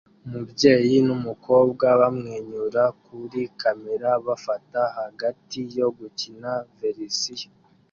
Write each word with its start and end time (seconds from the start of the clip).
Umubyeyi 0.25 0.95
numukobwa 1.07 1.85
bamwenyura 2.01 2.83
kuri 3.05 3.41
kamera 3.61 4.09
bafata 4.27 4.81
hagati 4.97 5.59
yo 5.77 5.87
gukina 5.97 6.51
verisiyo 6.79 7.49